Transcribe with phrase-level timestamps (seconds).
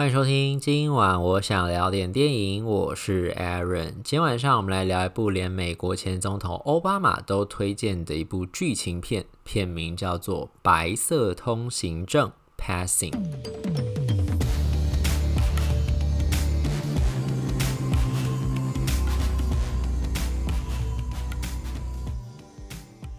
[0.00, 3.96] 欢迎收听，今晚我想聊点电影，我是 Aaron。
[4.02, 13.12] 今天晚上我们来聊一部连美国前总统奥巴马都推荐的一部剧情片，片名叫做《白色通行证》（Passing）。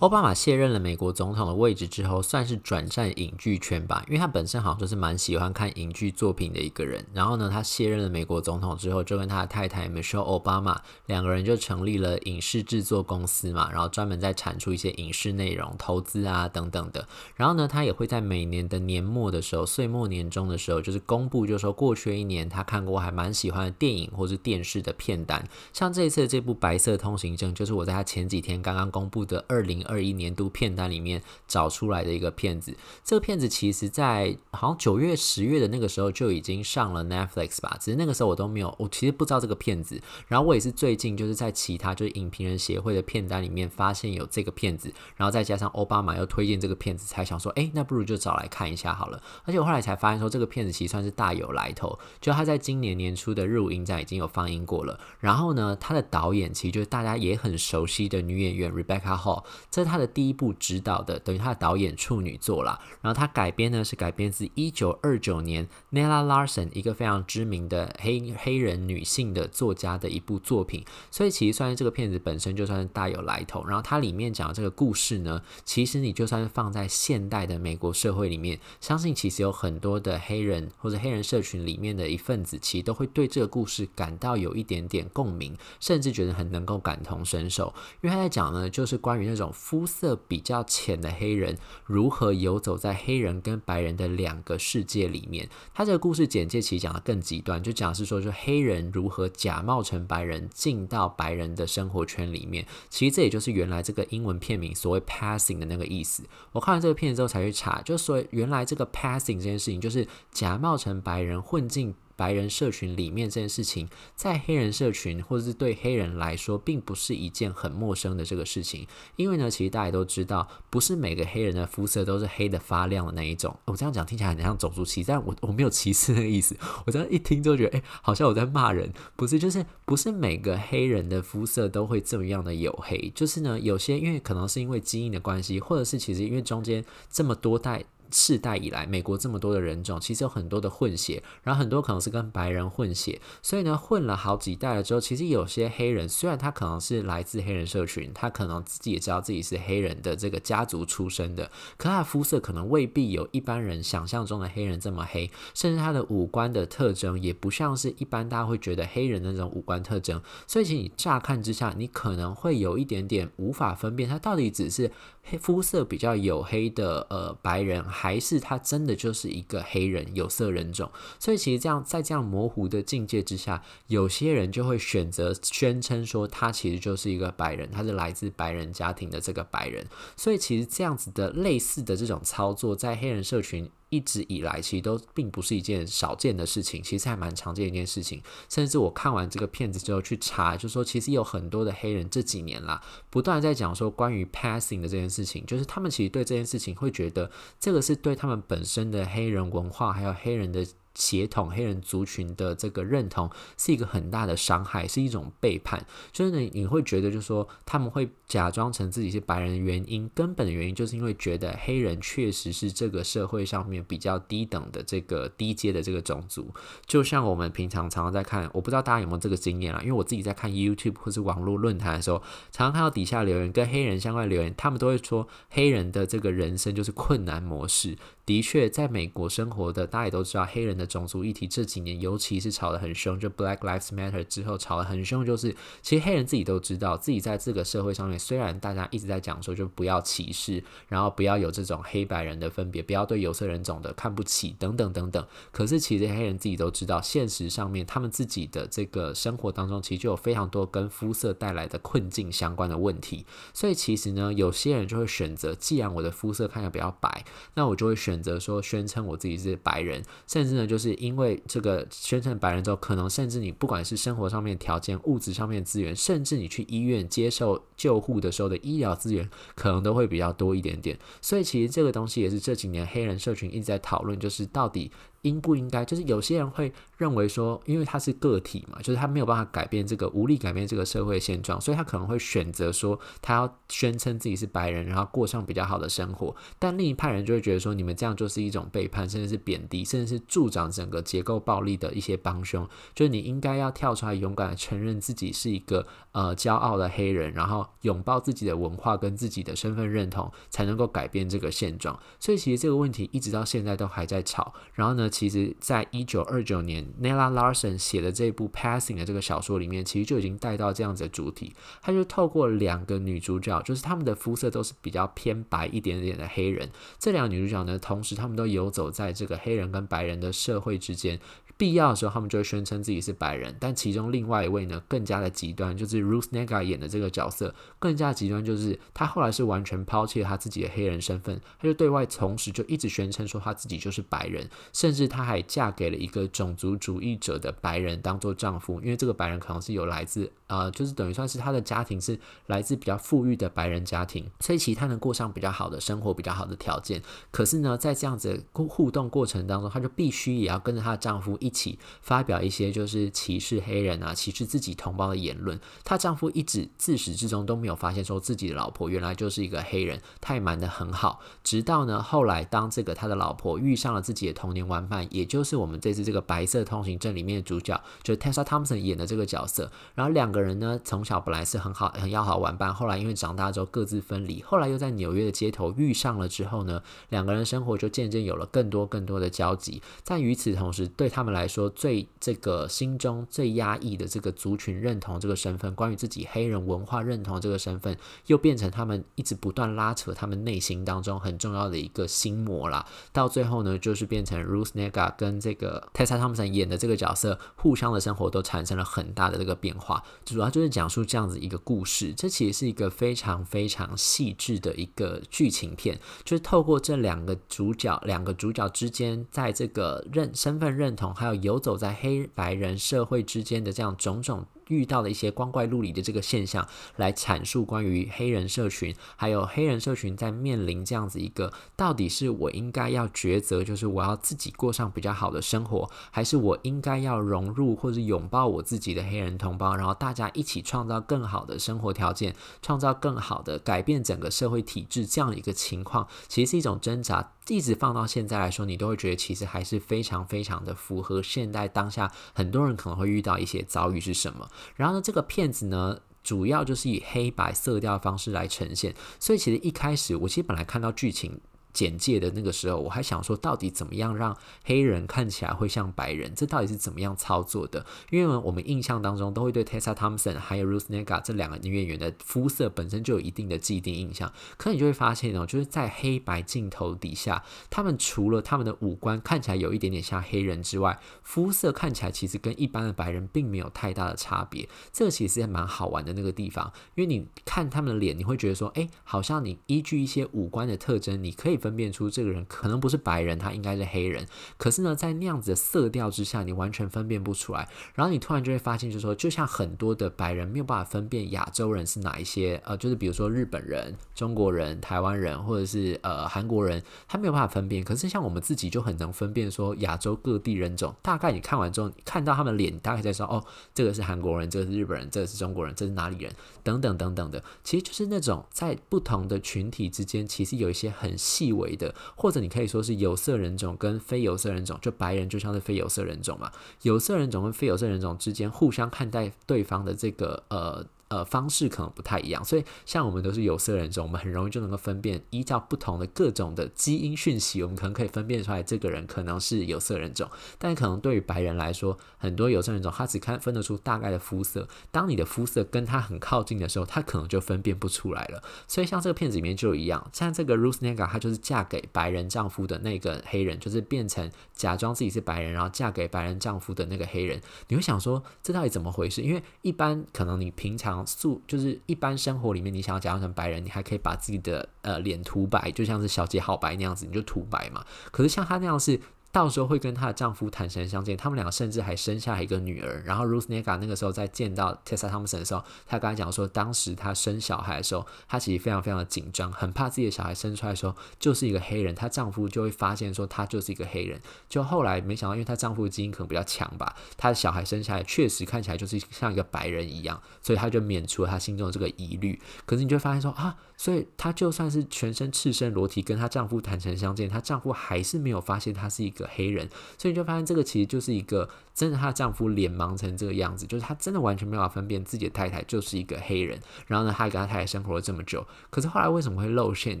[0.00, 7.04] 奥巴马卸任了美国总统的位置之后，算是转战影剧圈吧，因为他本身好像就是蛮喜欢看影剧作品的一个人。
[7.12, 17.04] 然后呢，他卸任了美国总统之后，就跟他的太太 Michelle Obama 两个人就成立了影视制作公司嘛，然后专门在产出一些影视内容、投资啊等等的。
[17.34, 25.44] 然后呢，他也会在每年的年末的时候、岁末年终的时候，就是公布，就是说过去一年他看过还蛮喜欢的电影或是电视的片单。
[25.72, 40.00] 像这一次这部《白色通行证》，就是我在他前几天刚刚公布的二零二一年度片单里面找出来的一个片子，这个片子其实在好像九月、十月的那个时候就已经上了 Netflix 吧，只是那个时候我都没有，我其实不知道这个片子。
[40.26, 49.22] 然后我也是最近就是在其他就是影评人协会的片单里面发现有这个片子，然后再加上奥巴马又推荐这个片子，才想说，哎，那不如就找来看一下好了。
[49.44, 55.00] 而且我后来才发现说，这个片子其实算是大有来头，就他在今年年初的日舞影展已经有放映过了。
[55.18, 59.44] 然后呢，他的导演其实就是大家也很熟悉的女演员 Rebecca Hall，
[59.78, 60.08] 这是他的。
[60.08, 62.80] 第一部执导的，等于他的导演处女作啦。
[63.00, 70.84] 然后他改编呢，是改编自一九二九年 Nella Larson 一个非常知名的黑黑人女性的作家的一部作品。
[71.12, 73.64] 所以其实算是这个片子本身就算是大有来头。
[73.64, 87.72] 然后它里面讲的这个故事呢，其实你就算是放在现代的美国社会里面，相信其实有很多的黑人或者黑人社群里面的一份子，其实都会对这个故事感到有一点点共鸣，甚至觉得很能够感同身受。
[88.00, 90.18] 因为他在讲呢，就是关于那种肤色。
[90.28, 95.48] 比较浅的黑人如何游走在黑人跟白人的两个世界里面？
[95.72, 102.66] 他这个故事简介其实讲的更极端，就讲是说，就黑人如何假冒成白人进到白人的生活圈里面。
[102.88, 106.22] 其实这也就是原来这个英文片名所谓 “passing” 的那个意思。
[106.52, 111.94] 我看完这个片子之后才去查，就是说原来这个 “passing” 这件事情，就是假冒成白人混进。
[112.18, 118.88] 白人社群里面这件事情，在黑人社群或者是对黑人来说，并不是一件很陌生的这个事情。
[119.14, 123.56] 因为呢，其实大家都知道，不是每个黑人的肤色都是黑的发亮的那一种。
[123.66, 126.56] 我这样讲听起来很像种族歧视，但我我没有歧视那个意思。
[126.84, 128.92] 我这样一听就觉得，哎，好像我在骂人。
[129.14, 133.12] 不是，就是不是每个黑人的肤色都会这么样的黝黑。
[133.14, 137.84] 就是呢，有些因为可能是因为基因的关系，或者是其实因为中间这么多代。
[138.10, 164.90] 世代以来，美国这么多的人种，其实有很多的混血，然后很多可能是跟白人混血，所以呢，混了好几代了之后，其实有些黑人虽然他可能是来自黑人社群，他可能自己也知道自己是黑人的这个家族出身的，可他的肤色可能未必有一般人想象中的黑人这么黑，甚至他的五官的特征也不像是一般大家会觉得黑人那种五官特征，所以其实你乍看之下，你可能会有一点点无法分辨他到底只是
[165.22, 167.84] 黑肤色比较黝黑的呃白人。
[168.00, 170.88] 还是他真的就是一个黑人有色人种，
[171.18, 179.84] 所以其实这样在这样模糊的境界之下，有些人就会选择宣称说他其实就是一个白人，他是来自白人家庭的这个白人。
[180.16, 183.68] 所以其实这样子的类似的这种操作，在黑人社群。
[183.90, 188.22] 一直以来，其实都并不是一件少见的事情，其实还蛮常见一件事情。
[188.48, 200.66] 甚至我看完这个片子之后去查，就说其实有很多的黑人这几年啦，不断在讲说关于 passing 的这件事情，就是他们其实对这件事情会觉得这个是对他们本身的黑人文化还有黑人的。
[200.98, 205.86] 血统黑人族群的这个认同是一个很大的伤害，是一种背叛。
[206.12, 216.52] 就是你你会觉得，就是说他们会假装成自己是白人的原因，根本的原因就是因为觉得黑人确实是这个社会上面比较低等的这个低阶的这个种族。
[216.84, 222.18] 就像我们平常常常在看，我不知道大家有没有这个经验啦，因为我自己在看 YouTube 或是网络论坛的时候，
[222.50, 227.96] 常常看到底下留言跟黑人相关的留言，他们都会说黑人的这个人生就是困难模式。
[228.28, 233.18] 的确，在美国生活的大家也都知道，黑人的种族议题这几年尤其是吵得很凶。
[233.18, 245.26] 就 Black Lives Matter 之后吵得很凶，就是其实黑人自己都知道，自己在这个社会上面，虽然大家一直在讲说就不要歧视，然后不要有这种黑白人的分别，不要对有色人种的看不起等等等等。
[245.50, 253.24] 可是其实黑人自己都知道，现实上面他们自己的这个生活当中，其实就有非常多跟肤色带来的困境相关的问题。
[253.54, 257.24] 所以其实呢，有些人就会选择，既然我的肤色看起来比较白，
[257.54, 258.17] 那我就会选。
[258.18, 270.98] 选择说宣称我自己是白人，甚至呢，就是因为这个宣称白人之后，可能甚至你不管是生活上面条件、物质上面资源，甚至你去医院接受救护的时候的医疗资源，可能都会比较多一点点。
[271.22, 274.90] 所以其实这个东西也是这几年黑人社群一直在讨论，就是到底
[275.22, 275.84] 应不应该？
[275.84, 286.34] 就是有些人会认为说，因为他是个体嘛，就是他没有办法改变这个，无力改变这个社会现状，所以他可能会选择说，他要宣称自己是白人，然后过上比较好的生活。
[286.58, 292.68] 但另一派人就会觉得说，你们这样就是一种背叛，甚至是贬低，甚至是助长整个结构暴力的一些帮凶。
[292.94, 301.98] 就是你应该要跳出来，勇敢的承认自己是一个呃骄傲的黑人，然后拥抱自己的文化跟自己的身份认同，才能够改变这个现状。
[302.20, 304.54] 所以其实这个问题一直到现在都还在吵。
[304.74, 311.52] 然后呢，其实在一九二九年，Nella Larsen 写的这部《Passing》的这个小说里面，其实就已经带到这样子的主题。
[311.80, 316.70] 他就透过两个女主角，就是她们的肤色都是比较偏白一点点的黑人。
[316.98, 321.20] 这两个女主角呢，同时她们都游走在这个黑人跟白人的社会之间。
[321.56, 323.56] 必要的时候，他们就会宣称自己是白人。
[323.58, 347.02] 但其中另外一位呢，更加的极端，就是 Ruth Negga 演的这个角色，更加极端，就是他后来是完全抛弃了他自己的黑人身份，他就对外同时就一直宣称说他自己就是白人，甚至是，她还嫁给了一个种族主义者的白人当做丈夫，因为这个白人可能是有来自呃，就是等于算是他的家庭是来自比较富裕的白人家庭，所以其实他能过上比较好的生活，比较好的条件。
[347.30, 351.52] 可是呢，在这样子互动过程当中，她就必须也要跟着她的丈夫一。
[351.58, 355.58] 起发表一些就是歧视黑人啊、歧视自己同胞的言论。
[355.82, 361.18] 她丈夫一直自始至终都没有发现说自己的老婆原来就是一个黑人，太瞒得很好。
[361.42, 369.72] 直到呢后来，当这个他的老婆遇上了自己的童年玩伴，也就是我们这次这个《白色通行证》里面的主角，就是 Tessa Thompson 演的这个角色。
[369.96, 379.82] 然后两个人呢从小本来是很好、很要好玩伴，后来因为长大之后各自分离，后来又在纽约的街头遇上了之后呢，两个人生活就渐渐有了更多更多的交集。
[380.04, 387.96] 但与此同时，对他们来说最这个心中最压抑的这个族群认同这个身份，关于自己黑人文化认同这个身份，
[388.26, 392.86] 又变成他们一直不断拉扯他们内心当中很重要的一个心魔啦。
[393.12, 400.02] 到最后呢，就是变成 Ruth Negga 跟这个 Tessa Thompson 演的这个角色，互相的生活都产生了很大的这个变化。
[400.34, 414.46] 主要就是讲述这样子一个故事，这其实是一个非常非常细致的一个剧情片，就是透过这两个主角，两个主角之间在这个认身份认同还有游走在黑白人社会之间的这样种种。
[414.68, 416.66] 遇到的一些光怪陆离的这个现象，
[416.96, 437.32] 来阐述关于黑人社群，还有黑人社群在面临这样子一个，到底是我应该要抉择，就是我要自己过上比较好的生活，还是我应该要融入或者拥抱我自己的黑人同胞，然后大家一起创造更好的生活条件，创造更好的改变整个社会体制这样一个情况，其实是一种挣扎。
[437.48, 444.50] 一直放到现在来说，你都会觉得其实还是非常非常的符合现代当下很多人可能会遇到一些遭遇是什么。
[444.76, 451.40] 然后呢，这个片子呢，主要就是以黑白色调方式来呈现，所以其实一开始我其实本来看到剧情。
[451.72, 456.34] 简介的那个时候，我还想说，到底怎么样让黑人看起来会像白人？
[456.34, 457.84] 这到底是怎么样操作的？
[458.10, 464.32] 因为我们印象当中都会对 Tessa Thompson 还有 Ruth Negga 这两个女演员的肤色本身就有一定的既定印象。
[464.56, 474.68] 可你就会发现哦，就是在黑白镜头底下，他们除了他们的五官看起来有一点点像黑人之外，肤色看起来其实跟一般的白人并没有太大的差别。
[474.92, 484.26] 这其实也蛮好玩的那个地方，因为你看他们的脸，你会觉得说，哎，好像你依据一些五官的特征，你可以分辨出这个人可能不是白人，他应该是黑人。
[484.56, 487.68] 可是呢，在那样子的色调之下，你完全分辨不出来。
[487.94, 497.82] 然后你突然就会发现，就是说，就像很多的白人没有办法分辨亚洲人是哪一些，呃，就是比如说日本人、中国人、台湾人，或者是呃韩国人，他没有办法分辨。
[497.82, 507.42] 可是像我们自己就很能分辨，说亚洲各地人种，大概你看完之后，看到他们脸，大概在说，哦，这个是韩国人，这个是日本人，这个是中国人，这是哪里人，等等等等的。
[507.64, 511.94] 其实就是那种在不同的群体之间，其实有一些很细微的。
[512.16, 516.50] 或者你可以说是有色人种跟非有色人种，就白人就像是非有色人种嘛，
[516.82, 520.86] 有色人种跟非有色人种之间互相看待对方的这个呃。
[521.08, 530.28] 呃，方式可能不太一样，所以像我们都是有色人种，我们很容易就能够分辨，依照不同的各种的基因讯息，我们可能可以分辨出来这个人可能是有色人种。
[530.58, 538.42] 但可能对于白人来说，很多有色人种他只看分得出大概的肤色，当你的肤色跟他很靠近的时候，他可能就分辨不出来了。
[538.66, 547.40] 所以像这个片子里面就一样，像这个 Ruth Negga，她就是嫁给白人丈夫的那个黑人，就是变成假装自己是白人，然后嫁给白人丈夫的那个黑人。
[547.68, 549.22] 你会想说，这到底怎么回事？
[549.22, 550.97] 因为一般可能你平常。
[551.06, 557.84] 素就是一般生活里面，你想要假装成白人，你还可以把自己的呃脸涂白，就像是小姐好白那样子，你就涂白嘛。
[558.10, 559.00] 可是像他那样是
[559.30, 563.02] 到时候会跟她的丈夫坦诚相见，他们两个甚至还生下一个女儿。
[563.04, 574.18] 然后 Ruth Negga 那个时候在见到 Tessa Thompson 的时候，她跟他讲说，当时她生小孩的时候，她其实非常非常的紧张，很怕自己的小孩生出来的时候就是一个黑人，她丈夫就会发现说她就是一个黑人。
[574.48, 582.40] 就后来没想到，因为她丈夫基因可能比较强吧，她的小孩生下来确实看起来就是像一个白人一样，所以她就免除了她心中的这个疑虑。
[582.64, 591.48] 可是你就会发现说啊，所以她就算是全身赤身裸体跟她丈夫坦诚相见，她丈夫还是没有发现她是一个个黑人，所以你就发现这个其实就是一个。
[591.78, 596.58] 真的，她的丈夫脸盲成这个样子，就是她真的完全没有办法分辨自己的太太就是一个黑人。
[596.88, 600.00] 然后呢，她还跟她太太生活了这么久，可是后来为什么会露馅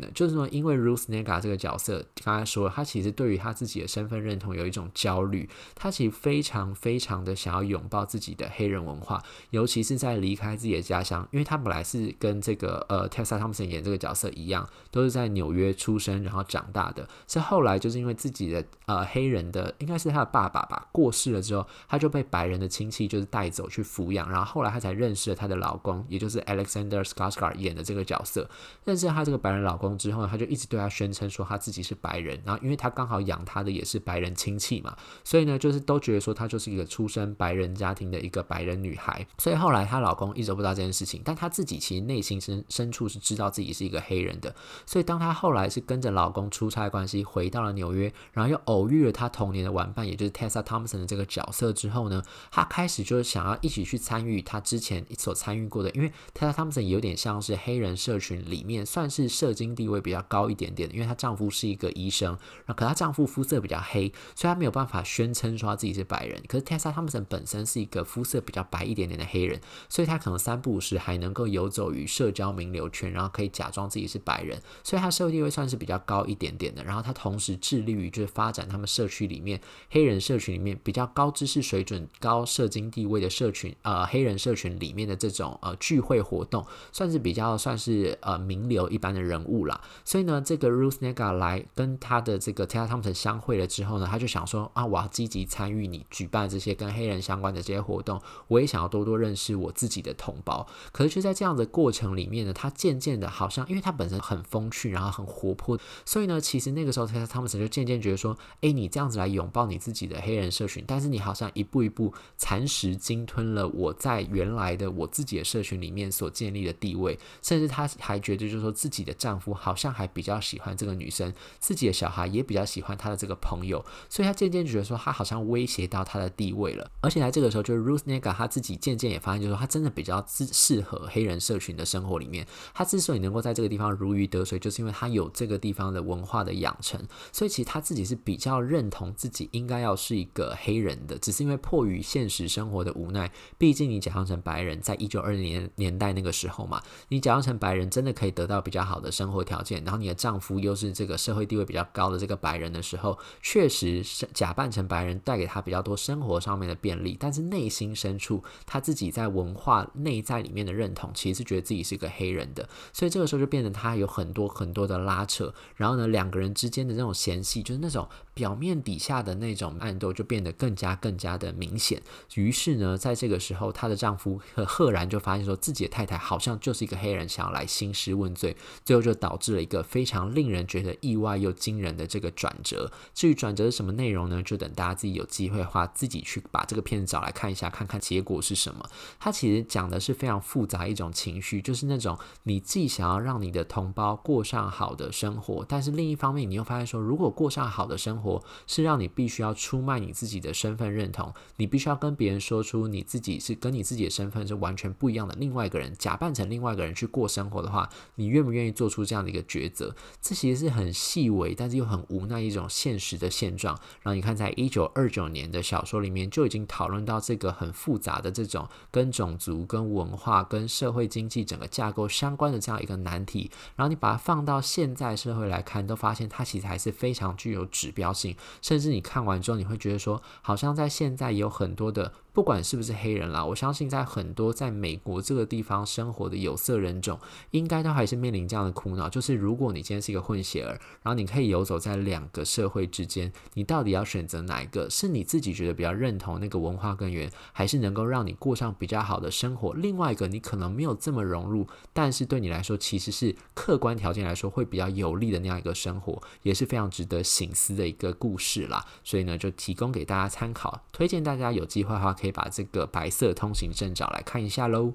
[0.00, 0.08] 呢？
[0.12, 21.66] 就是说，因为 Ruth Negga 这个角色，刚才说了，她其实对于她自己的身份认同有一种焦虑，她其实非常非常的想要拥抱自己的黑人文化，尤其是在离开自己的家乡，因为她本来是跟这个呃 Tessa Thompson 演这个角色一样，都是在纽约出生然后长大的，是后来就是因为自己的呃黑人的，应该是她的爸爸吧，过世了之后。
[21.88, 28.48] 她就被白人的亲戚就是带走去抚养，然后后来她才认识了她的老公，也就是 Alexander Skarsgård 演的这个角色。
[28.84, 32.40] 认识了她这个白人老公之后呢，她就一直对他宣称说她自己是白人。
[32.44, 39.26] 然后因为她刚好养她的也是白人亲戚嘛，所以呢，就是都觉得说她就是一个出身白人家庭的一个白人女孩。
[39.38, 44.54] 所以后来她老公一直不知道这件事情，但她自己其实内心深深处是知道自己是一个黑人的。
[44.84, 52.08] 所以当她后来是跟着老公出差关系回到了纽约，然后又偶遇了她童年的玩伴，也就是 Tessa Thompson 的这个角色之后。
[52.08, 62.30] 呢，他开始就是想要一起去参与他之前所参与过的，因为 Tessa Thompson 有点像是黑人社群里面算是社经地位比较高一点点的，因为她丈夫是一个医生，
[62.64, 66.42] 然后可她丈夫肤色比较黑，所以她没有办法宣称说她自己是白人。
[66.48, 76.82] 可是 Tessa Thompson 本身是一个肤色比较白一点点的黑人，所以她可能三不五时还能够游走于社交名流圈，然后可以假装自己是白人，所以她社会地位算是比较高一点点的。
[76.82, 89.80] 然后她同时致力于就是发展他们社区里面黑人社群里面比较高知识水准、高社经地位的社群，呃，黑人社群里面的这种呃聚会活动，算是比较算是呃名流一般的人物啦。
[90.04, 100.66] 所以呢，这个 Ruth Negga 来跟他的这个 Tessa Thompson 相会了之后呢，他就想说啊，我要积极参与你举办这些跟黑人相关的这些活动，我也想要多多认识我自己的同胞。
[100.92, 112.12] 可是就在这样的过程里面呢，他渐渐的好像，因为他本身很风趣，然后很活泼，所以呢，其实那个时候 Tessa Thompson 就渐渐觉得说，哎，你这样子来拥抱你自己的黑人社群，但是你好像一步一步。
[112.36, 126.90] 蚕食鲸吞了我在原来的我自己的社群里面所建立的地位，甚至她还觉得就是说自己的丈夫好像还比较喜欢这个女生，自己的小孩也比较喜欢她的这个朋友，所以她渐渐觉得说她好像威胁到她的地位了。
[127.00, 132.46] 而且在这个时候，就是 Ruth Negga 她自己渐渐也发现，就是说她真的比较适适合黑人社群的生活里面。
[132.72, 137.00] 她之所以能够在这个地方如鱼得水，就是因为她有这个地方的文化的养成，
[137.32, 168.08] 所以其实她自己是比较认同自己应该要是一个黑人的，只是因为迫于现实生活的无奈，毕竟你假装成白人，在一九二零年年代那个时候嘛，你假装成白人真的可以得到比较好的生活条件，然后你的丈夫又是这个社会地位比较高的这个白人的时候，确实是假扮成白人带给他比较多生活上面的便利，但是内心深处他自己在文化内在里面的认同，其实是觉得自己是一个黑人的，所以这个时候就变成他有很多很多的拉扯，然后呢，两个人之间的那种嫌隙，就是那种
[168.38, 172.00] 表面底下的那种暗斗，就变得更加更加的明显。
[172.36, 182.92] 于是呢，在这个时候，她的丈夫赫赫然就发现说，自己的太太好像就是一个黑人，想要来兴师问罪，最后就导致了一个非常令人觉得意外又惊人的这个转折。
[183.12, 184.40] 至于转折是什么内容呢？
[184.44, 188.88] 就等大家自己有机会的话，自己去把这个片子找来看一下，看看结果是什么。
[189.18, 198.27] 它其实讲的是非常复杂一种情绪，就是那种你既想要让你的同胞过上好的生活，但是另一方面，你又发现说，如果过上好的生活
[198.66, 209.94] 是让你必须要出卖你自己的身份认同，你必须要跟别人说出你自己是跟你自己的身份是完全不一样的另外一个人，假扮成另外一个人去过生活的话，你愿不愿意做出这样的一个抉择？
[210.20, 213.74] 这其实是很细微，但是又很无奈一种现实的现状。
[214.02, 223.50] 然后你看，在一九二九年的小说里面就已经讨论到这个很复杂的这种跟种族、跟文化、跟社会经济整个架构相关的这样一个难题。
[223.76, 228.36] 然后你把它放到现在社会来看，都发现它其实还是非常具有指标性。
[228.60, 232.12] 甚至你看完之后，你会觉得说，好像在现在有很多的。
[232.34, 237.18] 不管是不是黑人啦，我相信在很多在美国这个地方生活的有色人种，
[237.50, 239.08] 应该都还是面临这样的苦恼。
[239.08, 244.88] 就是如果你今天是一个混血儿，然后你可以游走在两个社会之间，你到底要选择哪一个？
[244.88, 249.74] 是你自己觉得比较认同那个文化根源，还是能够让你过上比较好的生活？
[249.74, 264.94] 另外一个你可能没有这么融入，但是对你来说其实是客观条件来说会比较有利的那样一个生活，也是非常值得省思的一个个故事啦，所以呢就提供给大家参考，推荐大家有机会的话可以把这个《白色通行证》找来看一下喽。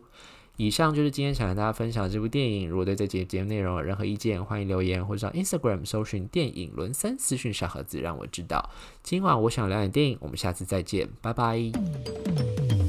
[0.57, 2.69] 以上就是今天想跟大家分享的这部电影。
[2.69, 8.69] 如果对这节节目内容有任何意见，欢迎留言或者上 Instagram 搜寻电影轮三私讯小盒子让我知道。
[9.01, 12.82] 今晚我想聊点电影，我们下次再见，拜拜。